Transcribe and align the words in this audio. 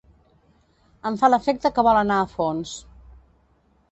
Em 1.09 1.19
fa 1.23 1.29
l'efecte 1.33 1.71
que 1.75 1.85
vol 1.87 2.01
anar 2.01 2.19
a 2.21 2.31
fons. 2.33 2.75